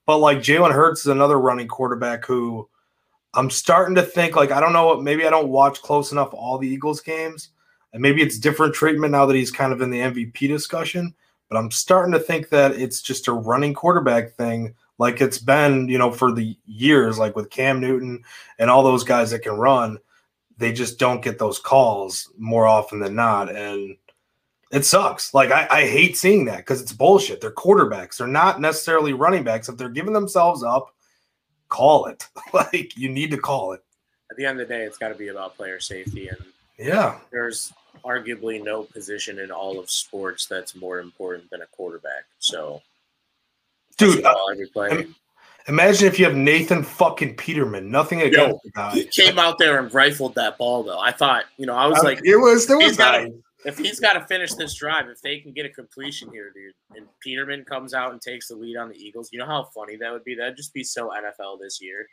[0.05, 2.69] But like Jalen Hurts is another running quarterback who
[3.33, 6.59] I'm starting to think like I don't know maybe I don't watch close enough all
[6.59, 7.49] the Eagles games
[7.93, 11.15] and maybe it's different treatment now that he's kind of in the MVP discussion
[11.49, 15.87] but I'm starting to think that it's just a running quarterback thing like it's been
[15.87, 18.23] you know for the years like with Cam Newton
[18.59, 19.97] and all those guys that can run
[20.57, 23.97] they just don't get those calls more often than not and
[24.71, 25.33] It sucks.
[25.33, 27.39] Like I, I hate seeing that because it's bullshit.
[27.41, 28.17] They're quarterbacks.
[28.17, 29.69] They're not necessarily running backs.
[29.69, 30.93] If they're giving themselves up,
[31.69, 32.27] call it.
[32.53, 33.83] like you need to call it.
[34.31, 36.37] At the end of the day, it's got to be about player safety, and
[36.79, 37.19] Yeah.
[37.31, 37.71] there's
[38.03, 42.25] arguably no position in all of sports that's more important than a quarterback.
[42.39, 42.81] So,
[43.97, 44.89] Dude, that's uh, all every play.
[44.89, 45.15] I'm-
[45.67, 47.89] imagine if you have Nathan fucking Peterman.
[47.89, 48.91] Nothing against the guy.
[48.91, 50.99] he came out there and rifled that ball, though.
[50.99, 53.31] I thought, you know, I was uh, like, it was there was he's got guys.
[53.65, 56.73] if he's got to finish this drive, if they can get a completion here, dude,
[56.95, 59.95] and Peterman comes out and takes the lead on the Eagles, you know how funny
[59.97, 60.35] that would be?
[60.35, 62.07] That'd just be so NFL this year.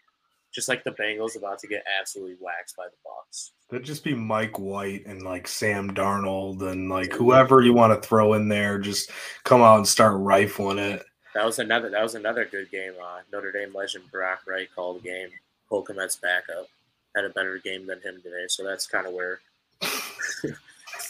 [0.53, 3.53] Just like the Bengals about to get absolutely waxed by the Bucks.
[3.71, 8.07] It'd just be Mike White and like Sam Darnold and like whoever you want to
[8.07, 8.79] throw in there.
[8.79, 9.11] Just
[9.45, 11.03] come out and start rifling it.
[11.35, 11.88] That was another.
[11.88, 12.93] That was another good game.
[13.03, 15.29] Uh, Notre Dame legend Brock Wright called the game.
[15.71, 16.67] Cole Kmet's backup
[17.17, 19.41] had a better game than him today, so that's kind of where.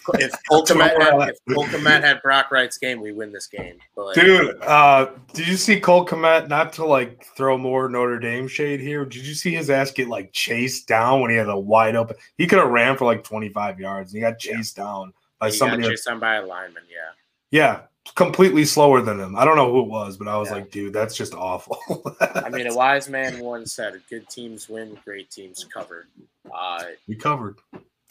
[0.15, 3.77] if Cole Kmet had, if Cole had Brock Wright's game, we win this game.
[3.97, 6.49] But Dude, uh, did you see Cole Kmet?
[6.49, 9.05] Not to like throw more Notre Dame shade here.
[9.05, 12.17] Did you see his ass get like chased down when he had a wide open?
[12.38, 14.12] He could have ran for like 25 yards.
[14.12, 15.88] And he got chased down by he got somebody.
[15.88, 16.83] chased down by a lineman.
[16.91, 17.11] Yeah.
[17.51, 17.81] yeah,
[18.15, 19.37] completely slower than him.
[19.37, 20.55] I don't know who it was, but I was Yeah.
[20.57, 21.79] like, dude, that's just awful.
[22.21, 26.07] I mean, a wise man once said, "Good teams win, great teams cover."
[26.53, 27.57] Uh, we covered.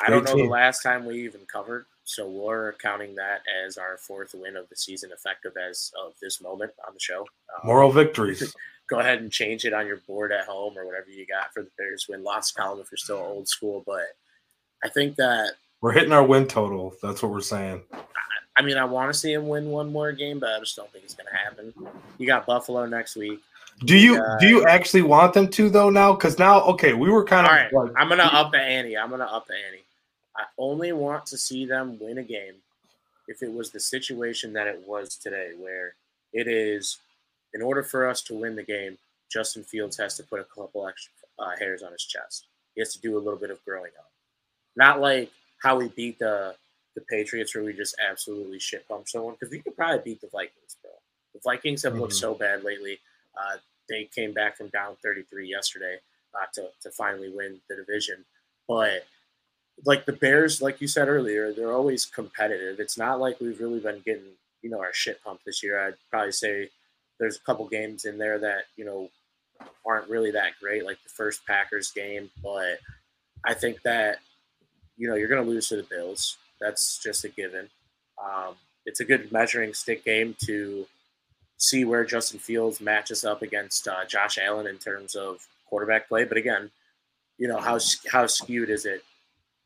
[0.05, 3.97] I don't know the last time we even covered, so we're counting that as our
[3.97, 7.21] fourth win of the season, effective as of this moment on the show.
[7.21, 8.55] Um, Moral victories.
[8.91, 11.63] go ahead and change it on your board at home or whatever you got for
[11.63, 13.83] the Bears win loss column if you're still old school.
[13.87, 14.03] But
[14.83, 16.93] I think that We're hitting our win total.
[17.01, 17.83] That's what we're saying.
[18.57, 20.91] I mean I want to see him win one more game, but I just don't
[20.91, 21.73] think it's going to happen.
[22.17, 23.39] You got Buffalo next week.
[23.85, 24.37] Do you Yeah.
[24.39, 26.13] do you actually want them to though now?
[26.13, 28.95] Because now, okay, we were kind of right, like, I'm gonna up the ante.
[28.97, 29.83] I'm gonna up the ante.
[30.41, 32.55] I only want to see them win a game
[33.27, 35.93] if it was the situation that it was today, where
[36.33, 36.97] it is
[37.53, 38.97] in order for us to win the game,
[39.31, 42.47] Justin Fields has to put a couple extra uh, hairs on his chest.
[42.75, 44.09] He has to do a little bit of growing up.
[44.75, 46.55] Not like how we beat the
[46.95, 49.35] the Patriots, where we just absolutely shit pump someone.
[49.39, 50.91] Because we could probably beat the Vikings, bro.
[51.33, 52.19] The Vikings have looked Mhm.
[52.19, 52.99] so bad lately.
[53.37, 55.99] Uh, they came back from down 33 yesterday
[56.33, 58.25] uh, to to finally win the division,
[58.67, 59.05] but
[59.85, 62.79] like the Bears, like you said earlier, they're always competitive.
[62.79, 65.79] It's not like we've really been getting, you know, our shit pumped this year.
[65.79, 66.69] I'd probably say
[67.19, 69.09] there's a couple games in there that, you know,
[69.85, 72.29] aren't really that great, like the first Packers game.
[72.43, 72.79] But
[73.43, 74.17] I think that,
[74.97, 76.37] you know, you're going to lose to the Bills.
[76.59, 77.69] That's just a given.
[78.23, 80.85] Um, it's a good measuring stick game to
[81.57, 86.23] see where Justin Fields matches up against uh, Josh Allen in terms of quarterback play.
[86.23, 86.71] But again,
[87.37, 87.79] you know, how,
[88.11, 89.03] how skewed is it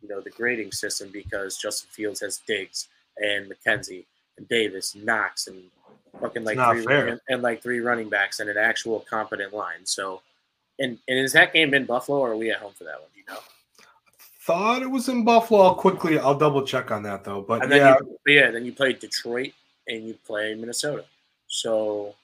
[0.01, 4.05] you know the grading system because Justin Fields has Diggs and McKenzie
[4.38, 5.63] and Davis, Knox, and
[6.19, 9.86] fucking like three and, and like three running backs and an actual competent line.
[9.86, 10.21] So,
[10.79, 13.10] and and is that game in Buffalo or are we at home for that one?
[13.13, 15.62] do You know, I thought it was in Buffalo.
[15.62, 17.41] I'll quickly, I'll double check on that though.
[17.41, 19.53] But and then yeah, you, yeah, then you play Detroit
[19.88, 21.05] and you play Minnesota.
[21.47, 22.15] So,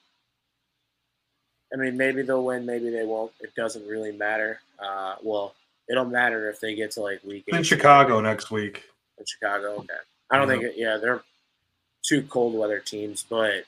[1.72, 3.32] I mean, maybe they'll win, maybe they won't.
[3.40, 4.60] It doesn't really matter.
[4.78, 5.54] Uh, well,
[5.88, 7.62] it'll matter if they get to like week in.
[7.62, 8.84] Chicago next week.
[9.18, 9.74] in Chicago.
[9.78, 9.88] Okay.
[10.30, 10.54] I don't Yeah.
[10.54, 11.22] think, it, yeah, they're
[12.02, 13.24] two cold weather teams.
[13.28, 13.64] But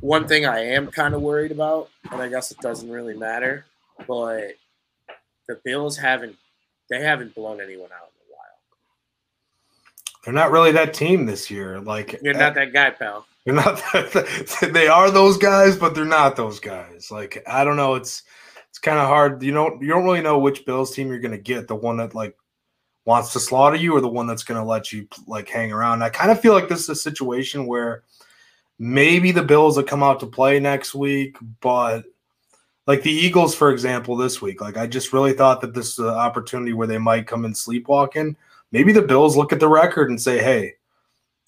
[0.00, 3.64] one thing I am kind of worried about, and I guess it doesn't really matter,
[4.06, 4.52] but
[5.48, 6.36] the Bills haven't,
[6.90, 8.58] they haven't blown anyone out in a while.
[10.24, 11.80] They're not really that team this year.
[11.80, 13.26] Like You're not eh, that guy, pal.
[13.44, 13.82] They're not.
[13.92, 17.10] That, they are those guys, but they're not those guys.
[17.10, 17.94] Like I don't know.
[17.94, 18.22] It's
[18.78, 19.42] it's kind of hard.
[19.42, 21.66] You don't you don't really know which Bills team you're going to get.
[21.66, 22.36] The one that like
[23.04, 26.04] wants to slaughter you, or the one that's going to let you like hang around.
[26.04, 28.04] I kind of feel like this is a situation where
[28.78, 32.04] maybe the Bills will come out to play next week, but
[32.86, 34.60] like the Eagles, for example, this week.
[34.60, 37.56] Like I just really thought that this is an opportunity where they might come in
[37.56, 38.36] sleepwalking.
[38.70, 40.74] Maybe the Bills look at the record and say, "Hey."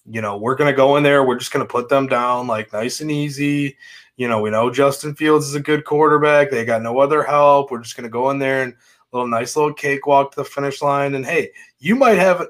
[0.07, 1.23] you know, we're going to go in there.
[1.23, 3.77] We're just going to put them down like nice and easy.
[4.21, 6.51] You know, we know Justin Fields is a good quarterback.
[6.51, 7.71] They got no other help.
[7.71, 10.45] We're just going to go in there and a little nice little cakewalk to the
[10.45, 11.15] finish line.
[11.15, 12.47] And hey, you might have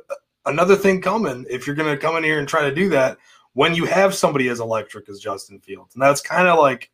[0.46, 3.18] another thing coming if you're going to come in here and try to do that
[3.52, 5.94] when you have somebody as electric as Justin Fields.
[5.94, 6.90] And that's kind of like,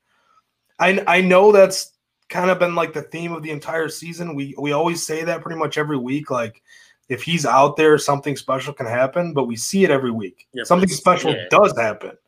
[0.78, 1.94] I, I know that's
[2.28, 4.34] kind of been like the theme of the entire season.
[4.34, 6.30] We, we always say that pretty much every week.
[6.30, 6.62] Like,
[7.08, 10.46] if he's out there, something special can happen, but we see it every week.
[10.52, 11.46] Yeah, something special yeah.
[11.48, 12.18] does happen.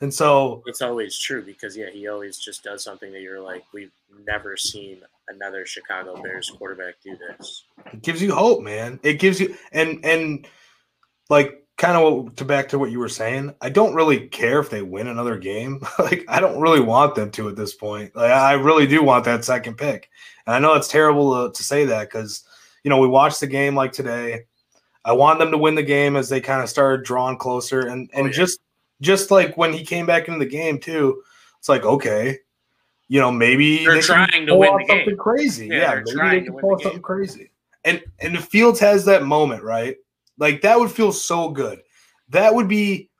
[0.00, 3.64] And so, It's always true because, yeah, he always just does something that you're like,
[3.72, 3.92] we've
[4.26, 7.64] never seen another Chicago Bears quarterback do this.
[7.92, 9.00] it gives you hope, man.
[9.02, 10.46] It gives you and and
[11.28, 13.54] like kind of to back to what you were saying.
[13.60, 15.80] I don't really care if they win another game.
[15.98, 18.14] like I don't really want them to at this point.
[18.14, 20.10] Like I really do want that second pick.
[20.46, 22.44] And I know it's terrible to, to say that because
[22.84, 24.44] you know we watched the game like today.
[25.04, 28.10] I want them to win the game as they kind of started drawing closer and
[28.12, 28.32] and oh, yeah.
[28.32, 28.60] just
[29.00, 31.22] just like when he came back into the game too,
[31.58, 32.38] it's like okay,
[33.08, 35.16] you know maybe they're they trying to win the something game.
[35.16, 35.66] crazy.
[35.68, 37.50] Yeah, yeah maybe they can pull something crazy.
[37.84, 39.96] And and the Fields has that moment right
[40.38, 41.82] like that would feel so good.
[42.28, 43.10] That would be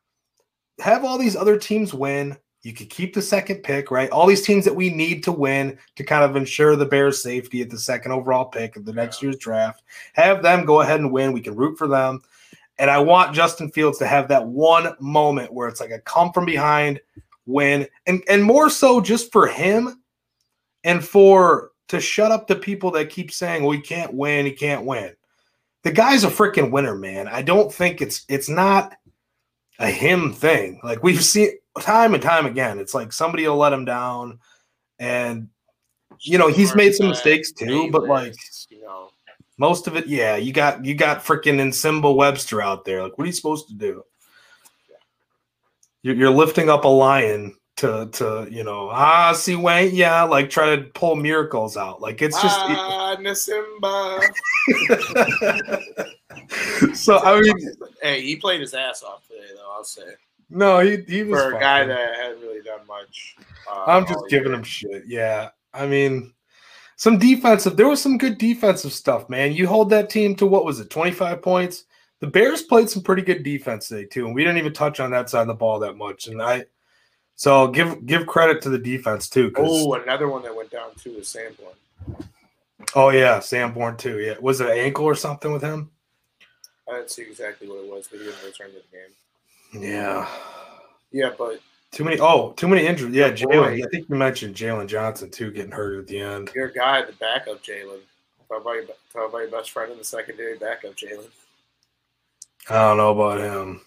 [0.80, 2.36] have all these other teams win.
[2.62, 4.10] You could keep the second pick, right?
[4.10, 7.62] All these teams that we need to win to kind of ensure the Bears' safety
[7.62, 9.84] at the second overall pick of the next year's draft.
[10.14, 11.32] Have them go ahead and win.
[11.32, 12.22] We can root for them.
[12.78, 16.32] And I want Justin Fields to have that one moment where it's like a come
[16.32, 17.00] from behind
[17.46, 20.02] win, and and more so just for him
[20.84, 24.52] and for to shut up the people that keep saying, "Well, he can't win, he
[24.52, 25.14] can't win."
[25.86, 27.28] the guy's a freaking winner, man.
[27.28, 28.96] I don't think it's it's not
[29.78, 30.80] a him thing.
[30.82, 32.80] Like we've seen time and time again.
[32.80, 34.40] It's like somebody will let him down,
[34.98, 35.46] and
[36.22, 37.88] you know he's made some mistakes too.
[37.92, 38.34] But like
[39.58, 43.02] most of it, yeah, you got you got freaking Nsimba Webster out there.
[43.02, 44.04] Like, what are you supposed to do?
[46.02, 50.48] You're, you're lifting up a lion to to you know ah see Wayne yeah like
[50.48, 53.36] try to pull miracles out like it's just ah it,
[56.96, 57.54] so I mean
[58.00, 60.06] hey he played his ass off today though I'll say
[60.48, 63.36] no he he was for a guy that hadn't really done much
[63.70, 64.56] uh, I'm just giving year.
[64.56, 66.32] him shit yeah I mean
[66.96, 70.64] some defensive there was some good defensive stuff man you hold that team to what
[70.64, 71.84] was it 25 points
[72.20, 75.10] the Bears played some pretty good defense today too and we didn't even touch on
[75.10, 76.64] that side of the ball that much and I
[77.36, 79.52] so give give credit to the defense too.
[79.56, 81.74] Oh, another one that went down too is Sanborn.
[82.94, 84.18] Oh yeah, Sanborn too.
[84.20, 85.90] Yeah, was it an ankle or something with him?
[86.90, 89.84] I didn't see exactly what it was, but he didn't return to the game.
[89.86, 90.28] Yeah.
[91.12, 91.60] Yeah, but
[91.92, 92.18] too many.
[92.20, 93.14] Oh, too many injuries.
[93.14, 93.84] Yeah, oh, Jalen.
[93.84, 96.50] I think you mentioned Jaylon Johnson too, getting hurt at the end.
[96.54, 98.00] Your guy, the backup Jalen.
[98.48, 101.26] Talk about, your, talk about your best friend in the secondary backup, Jalen.
[102.68, 103.80] I don't know about him.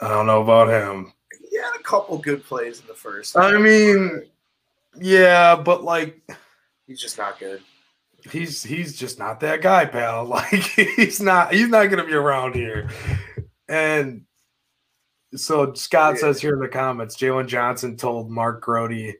[0.00, 1.14] I don't know about him
[1.54, 3.36] he had a couple good plays in the first.
[3.36, 4.24] I mean,
[5.00, 6.20] yeah, but like
[6.86, 7.62] he's just not good.
[8.28, 10.24] He's he's just not that guy, pal.
[10.28, 10.48] Like
[10.96, 12.90] he's not he's not gonna be around here.
[13.68, 14.24] And
[15.36, 16.20] so Scott yeah.
[16.20, 19.16] says here in the comments, Jaylon Johnson told Mark Grote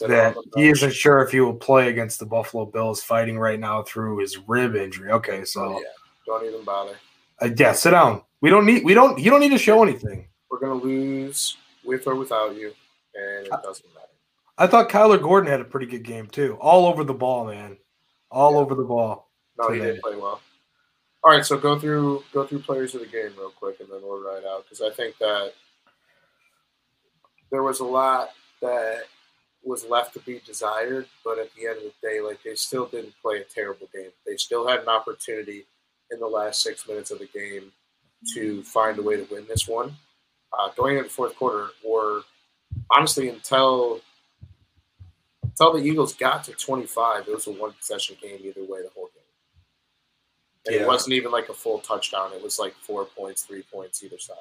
[0.00, 3.82] that he isn't sure if he will play against the Buffalo Bills fighting right now
[3.82, 5.10] through his rib injury.
[5.10, 5.86] Okay, so yeah.
[6.26, 6.96] don't even bother.
[7.40, 8.22] Uh, yeah, sit down.
[8.40, 10.28] We don't need we don't you don't need to show anything.
[10.50, 12.72] We're gonna lose with or without you,
[13.14, 14.06] and it doesn't matter.
[14.58, 16.56] I thought Kyler Gordon had a pretty good game too.
[16.60, 17.78] All over the ball, man.
[18.30, 18.58] All yeah.
[18.58, 19.30] over the ball.
[19.58, 19.86] No, today.
[19.86, 20.40] he did play well.
[21.24, 24.00] All right, so go through go through players of the game real quick, and then
[24.02, 25.52] we'll ride out because I think that
[27.50, 28.30] there was a lot
[28.62, 29.02] that
[29.64, 32.86] was left to be desired, but at the end of the day, like they still
[32.86, 34.10] didn't play a terrible game.
[34.26, 35.66] They still had an opportunity
[36.10, 37.72] in the last six minutes of the game
[38.34, 39.96] to find a way to win this one
[40.56, 42.22] uh, going into the fourth quarter, or
[42.90, 44.00] honestly until
[45.42, 48.90] until the Eagles got to 25, it was a one possession game either way the
[48.94, 49.07] whole
[50.72, 50.82] yeah.
[50.82, 52.32] it wasn't even like a full touchdown.
[52.32, 54.36] It was like four points, three points either side.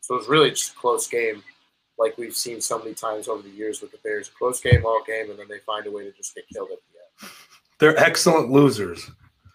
[0.00, 1.42] So it was really just a close game,
[1.98, 4.28] like we've seen so many times over the years with the Bears.
[4.28, 6.78] Close game all game, and then they find a way to just get killed at
[6.78, 7.32] the end.
[7.78, 9.10] They're excellent losers.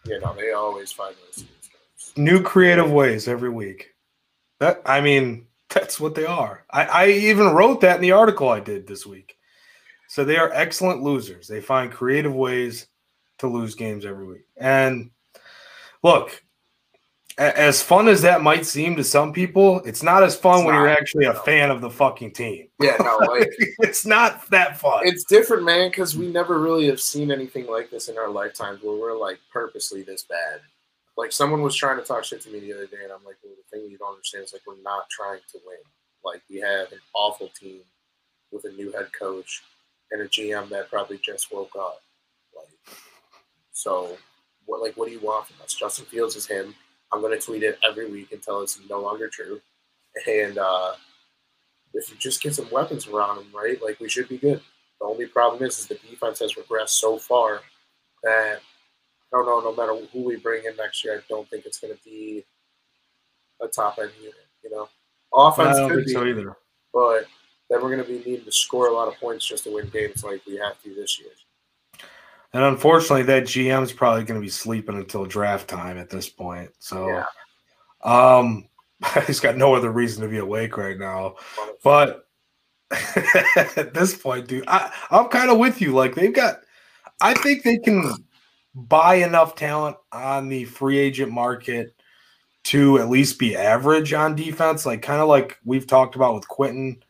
[0.06, 3.94] Yeah, no, they always find ways to lose New creative ways every week.
[4.60, 6.66] That I mean, that's what they are.
[6.70, 9.38] I, I even wrote that in the article I did this week.
[10.08, 11.48] So they are excellent losers.
[11.48, 12.88] They find creative ways
[13.38, 14.46] to lose games every week.
[14.58, 15.12] And
[16.04, 16.44] look,
[17.38, 20.76] as fun as that might seem to some people, it's not as fun it's when
[20.76, 22.68] not, you're actually a fan of the fucking team.
[22.80, 25.08] Yeah, no, like it's not that fun.
[25.08, 28.84] It's different, man, because we never really have seen anything like this in our lifetimes
[28.84, 30.62] where we're like purposely this bad.
[31.18, 33.38] Like someone was trying to talk shit to me the other day, and I'm like,
[33.44, 35.78] well, the thing you don't understand is like we're not trying to win.
[36.24, 37.80] Like we have an awful team
[38.52, 39.64] with a new head coach
[40.12, 42.02] and a GM that probably just woke up.
[42.56, 42.98] Like,
[43.72, 44.18] so
[44.66, 44.82] what?
[44.82, 45.74] Like, what do you want from us?
[45.74, 46.76] Justin Fields is him.
[47.12, 49.60] I'm gonna tweet it every week until it's no longer true.
[50.28, 50.94] And uh,
[51.94, 53.82] if you just get some weapons around him, right?
[53.82, 54.62] Like we should be good.
[55.00, 57.62] The only problem is, is the defense has regressed so far
[58.24, 58.60] that
[59.34, 59.72] I don't know.
[59.72, 62.44] No matter who we bring in next year, I don't think it's going to be
[63.62, 64.36] a top end unit.
[64.64, 64.90] You know,
[65.34, 66.56] offense could be, so either.
[66.94, 67.26] but
[67.70, 69.90] then we're going to be needing to score a lot of points just to win
[69.90, 71.32] games like we have to this year.
[72.54, 76.28] And unfortunately, that GM is probably going to be sleeping until draft time at this
[76.28, 76.72] point.
[76.80, 77.26] So, yeah.
[78.04, 78.68] Um,
[79.28, 81.36] he's got no other reason to be awake right now.
[81.84, 82.28] But
[82.92, 85.94] at this point, dude, I, I'm kind of with you.
[85.94, 86.60] Like they've got,
[87.22, 88.12] I think they can
[88.76, 91.96] buy enough talent on the free agent market
[92.64, 94.86] to at least be average on defense.
[94.86, 97.02] Like kind of like we've talked about with Quentin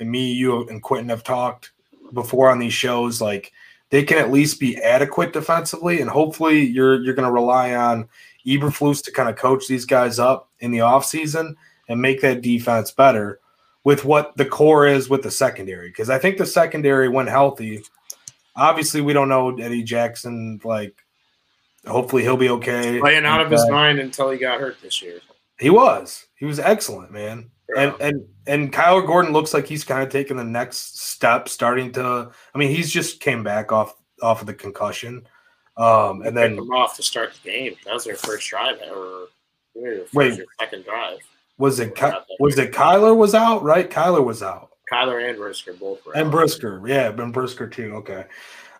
[0.00, 1.72] and me, you and Quentin have talked
[2.12, 3.20] before on these shows.
[3.20, 3.52] Like
[3.90, 8.08] they can at least be adequate defensively, and hopefully you're you're going to rely on
[8.46, 11.54] Eberflus to kind of coach these guys up in the offseason
[11.88, 13.40] and make that defense better
[13.84, 15.88] with what the core is with the secondary.
[15.88, 17.82] Because I think the secondary, when healthy,
[18.54, 20.60] obviously we don't know Eddie Jackson.
[20.62, 20.94] Like,
[21.86, 23.00] hopefully he'll be okay.
[23.00, 25.20] Playing out of his mind until he got hurt this year.
[25.58, 26.26] He was.
[26.36, 27.50] He was excellent, man.
[27.76, 31.92] And and and Kyler Gordon looks like he's kind of taking the next step, starting
[31.92, 32.30] to.
[32.54, 35.26] I mean, he's just came back off off of the concussion,
[35.76, 37.76] um, and then them off to start the game.
[37.84, 39.28] That was their first drive, or
[39.74, 41.18] first wait, second drive.
[41.58, 41.98] Was it
[42.40, 43.62] was it Kyler was out?
[43.62, 44.70] Right, Kyler was out.
[44.90, 46.16] Kyler and Brisker both were.
[46.16, 46.32] And out.
[46.32, 47.96] Brisker, yeah, Ben Brisker too.
[47.96, 48.24] Okay,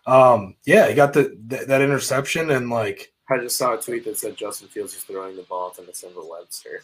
[0.07, 3.13] um, yeah, he got the, the, that interception and like.
[3.29, 6.27] I just saw a tweet that said Justin Fields is throwing the ball to Nsimba
[6.27, 6.81] Webster.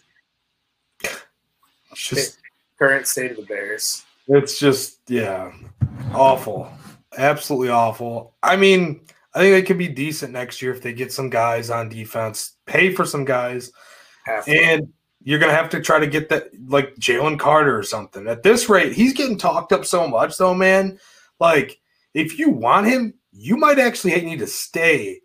[1.93, 2.39] Just
[2.79, 4.05] current state of the Bears.
[4.27, 5.53] It's just yeah,
[6.13, 6.71] awful,
[7.17, 8.35] absolutely awful.
[8.41, 9.01] I mean,
[9.33, 12.53] I think they could be decent next year if they get some guys on defense,
[12.65, 13.71] pay for some guys,
[14.47, 14.91] and
[15.23, 18.27] you're gonna have to try to get that like Jalen Carter or something.
[18.27, 20.99] At this rate, he's getting talked up so much, though, man.
[21.39, 21.79] Like,
[22.13, 25.19] if you want him, you might actually need to stay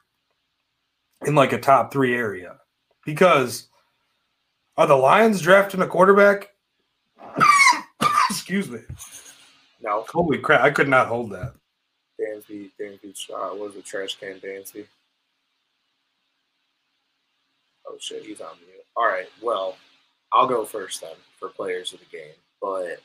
[1.24, 2.56] in like a top three area
[3.04, 3.68] because
[4.80, 6.48] are the Lions drafting a quarterback?
[8.30, 8.80] Excuse me.
[9.82, 10.06] No.
[10.08, 10.62] Holy crap!
[10.62, 11.52] I could not hold that.
[12.18, 14.86] Dansby, Dansby, uh, was the trash can Dansby?
[17.86, 18.84] Oh shit, he's on mute.
[18.96, 19.76] All right, well,
[20.32, 22.34] I'll go first then for players of the game.
[22.62, 23.00] But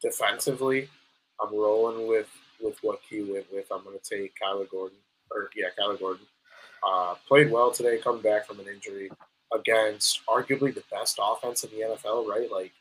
[0.00, 0.88] defensively,
[1.40, 2.28] I'm rolling with
[2.62, 3.66] with what Q went with.
[3.72, 4.98] I'm going to take Kyler Gordon,
[5.32, 6.26] or yeah, Kyler Gordon.
[6.86, 9.10] Uh, played well today, coming back from an injury
[9.52, 12.50] against arguably the best offense in the NFL, right?
[12.50, 12.72] Like,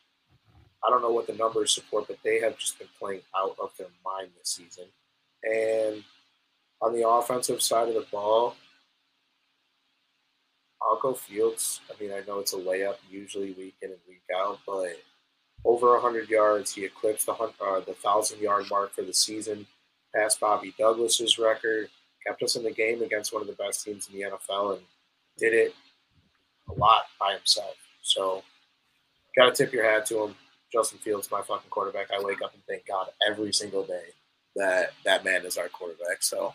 [0.85, 3.71] I don't know what the numbers support, but they have just been playing out of
[3.77, 4.85] their mind this season.
[5.43, 6.03] And
[6.81, 8.55] on the offensive side of the ball,
[10.81, 11.81] I'll go Fields.
[11.89, 15.01] I mean, I know it's a layup usually week in and week out, but
[15.63, 19.65] over 100 yards, he eclipsed the uh, the thousand yard mark for the season,
[20.15, 21.89] passed Bobby Douglass's record,
[22.25, 24.85] kept us in the game against one of the best teams in the NFL, and
[25.37, 25.73] did it
[26.69, 27.75] a lot by himself.
[28.01, 28.43] So,
[29.35, 30.35] got to tip your hat to him.
[30.71, 32.07] Justin Fields, my fucking quarterback.
[32.11, 34.07] I wake up and thank God every single day
[34.55, 36.21] that that man is our quarterback.
[36.21, 36.53] So,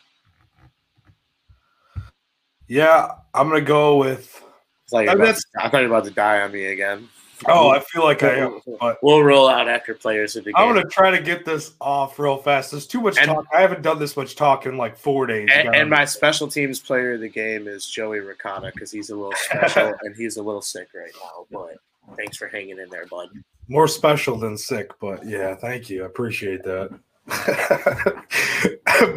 [2.69, 4.45] yeah, I'm gonna go with.
[4.93, 7.09] Like I, thought you were about to die on me again.
[7.47, 8.61] Oh, I feel like I am.
[8.81, 10.63] But we'll roll out after players of the game.
[10.63, 12.71] I'm gonna try to get this off real fast.
[12.71, 13.47] There's too much and, talk.
[13.53, 15.49] I haven't done this much talk in like four days.
[15.53, 19.17] And, and my special teams player of the game is Joey Ricana because he's a
[19.17, 21.47] little special and he's a little sick right now.
[21.51, 23.31] But thanks for hanging in there, bud.
[23.69, 26.03] More special than sick, but yeah, thank you.
[26.03, 26.99] I appreciate that.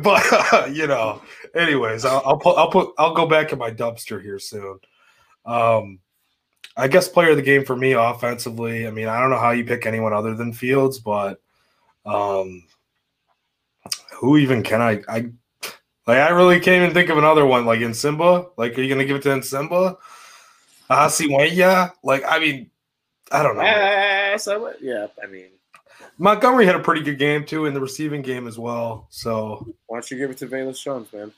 [0.04, 1.22] but uh, you know,
[1.56, 4.80] anyways, I'll, I'll put I'll put I'll go back in my dumpster here soon.
[5.46, 6.00] Um,
[6.76, 8.88] I guess player of the game for me offensively.
[8.88, 11.39] I mean, I don't know how you pick anyone other than Fields, but
[12.06, 12.63] um,
[14.15, 15.02] who even can I?
[15.08, 15.30] I
[16.08, 17.65] like I really can't even think of another one.
[17.65, 19.97] Like Nsimba, like are you gonna give it to Nsimba?
[20.89, 21.93] Asiwanya?
[22.04, 22.71] Like I mean,
[23.32, 23.63] I don't know.
[23.63, 25.47] Uh, so, yeah, I mean.
[26.19, 29.08] Montgomery had a pretty good game too in the receiving game as well.
[29.10, 31.32] So why don't you give it to Velus Jones, man?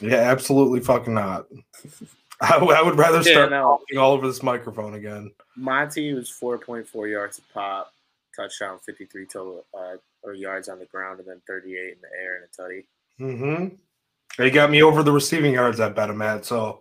[0.00, 1.46] Yeah, absolutely fucking not.
[2.42, 3.62] I, I would rather start yeah, no.
[3.62, 5.30] talking all over this microphone again.
[5.56, 7.92] Monty was 4.4 yards a pop,
[8.34, 12.36] touchdown, 53 total uh, or yards on the ground, and then 38 in the air
[12.36, 12.86] and a tutty.
[13.20, 13.74] Mm-hmm.
[14.38, 15.80] They got me over the receiving yards.
[15.80, 16.46] I bet him at.
[16.46, 16.80] So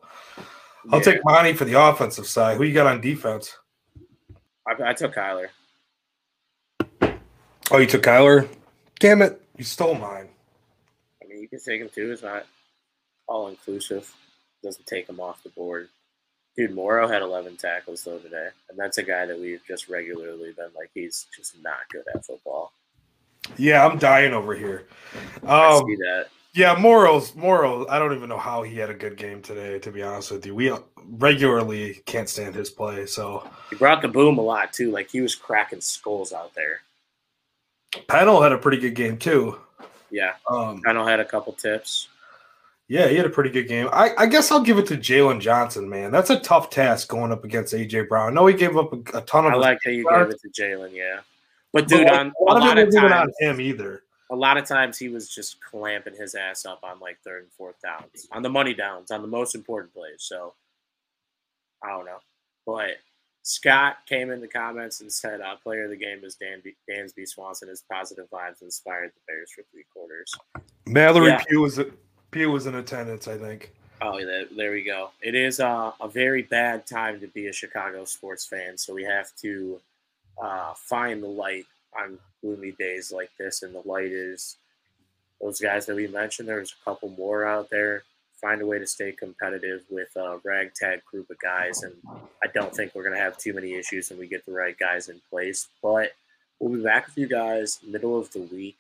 [0.92, 1.04] I'll yeah.
[1.04, 2.56] take Monty for the offensive side.
[2.56, 3.58] Who you got on defense?
[4.66, 5.50] I, I took Kyler.
[7.72, 8.48] Oh, you took Kyler?
[9.00, 9.42] Damn it!
[9.58, 10.30] You stole mine.
[11.22, 12.12] I mean, you can take him too.
[12.12, 12.46] It's not
[13.28, 14.14] all inclusive
[14.64, 15.90] doesn't take him off the board.
[16.56, 20.52] Dude, Morrow had 11 tackles though today, and that's a guy that we've just regularly
[20.52, 22.74] been like he's just not good at football.
[23.58, 24.88] Yeah, I'm dying over here.
[25.44, 26.28] Um, I see that.
[26.54, 27.88] Yeah, Morrow's Morrow.
[27.88, 29.80] I don't even know how he had a good game today.
[29.80, 30.74] To be honest with you, we
[31.12, 33.06] regularly can't stand his play.
[33.06, 34.92] So he brought the boom a lot too.
[34.92, 36.82] Like he was cracking skulls out there.
[38.08, 39.60] Pennel had a pretty good game too.
[40.12, 42.10] Yeah, um, Pennel had a couple tips.
[42.90, 43.88] Yeah, he had a pretty good game.
[43.94, 46.12] I, I guess I'll give it to Jaylon Johnson, man.
[46.12, 48.32] That's a tough task going up against AJ Brown.
[48.32, 49.54] I know he gave up a, a ton of.
[49.54, 51.20] I like how you gave it to Jaylon, yeah.
[51.72, 54.02] But dude, but on, a lot, a lot of, times, on him either.
[54.32, 57.52] A lot of times he was just clamping his ass up on like third and
[57.52, 60.16] fourth downs, on the money downs, on the most important plays.
[60.18, 60.56] So
[61.84, 62.20] I don't know,
[62.66, 62.98] but
[63.44, 66.76] Scott came in the comments and said, uh, "Player of the game is Dan B-
[66.90, 67.70] Dansby Swanson.
[67.70, 70.34] His positive vibes inspired the Bears for three quarters."
[70.88, 71.44] Mallory yeah.
[71.48, 71.80] Pugh was
[72.32, 73.72] Pugh was in attendance, I think.
[74.02, 74.20] Oh,
[74.56, 75.10] there, we go.
[75.22, 79.04] It is uh, a very bad time to be a Chicago sports fan, so we
[79.04, 79.80] have to
[80.42, 81.66] uh, find the light
[82.00, 84.56] on gloomy days like this, and the light is
[85.42, 86.48] those guys that we mentioned.
[86.48, 88.04] There's a couple more out there.
[88.40, 91.94] Find a way to stay competitive with a ragtag group of guys, and
[92.42, 94.78] I don't think we're going to have too many issues when we get the right
[94.80, 95.68] guys in place.
[95.84, 96.14] But
[96.60, 98.78] we'll be back with you guys middle of the week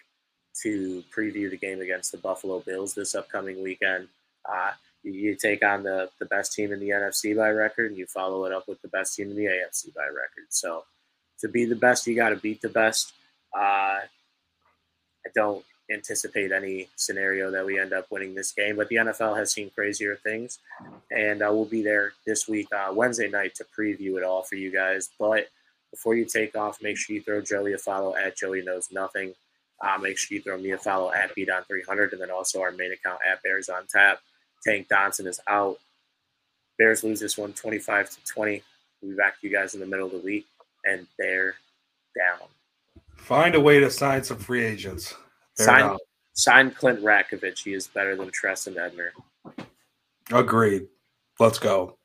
[0.64, 4.08] to preview the game against the Buffalo Bills this upcoming weekend.
[4.50, 4.72] Uh,
[5.04, 8.46] you, take on the, the best team in the NFC by record, and you follow
[8.46, 10.48] it up with the best team in the AFC by record.
[10.50, 10.84] So
[11.40, 13.14] to be the best, you got to beat the best.
[13.56, 18.98] Uh, I don't anticipate any scenario that we end up winning this game, but the
[18.98, 20.60] NFL has seen crazier things,
[21.12, 24.56] and uh, we'll be there this week, uh, Wednesday night, to preview it all for
[24.56, 25.10] you guys.
[25.18, 25.48] But
[25.92, 29.34] before you take off, make sure you throw Joey a follow at Joey Knows Nothing.
[29.82, 32.92] Uh, make sure you throw me a follow at BDon300 and then also our main
[32.92, 34.20] account at Bears on Tap.
[34.64, 35.80] Tank Donson is out.
[36.78, 38.64] Bears lose this one 25 to 20.
[39.02, 40.48] We'll be back to you guys in the middle of the week,
[40.86, 41.56] and they're
[42.18, 42.48] down.
[43.16, 45.14] Find a way to sign some free agents.
[45.56, 45.98] sign,
[46.34, 47.64] sign Clint Ratkovich.
[47.64, 49.14] He is better than Trestan Ebner.
[50.32, 50.88] Agreed.
[51.40, 51.99] Let's go.